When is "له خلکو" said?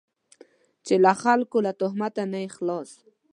1.03-1.57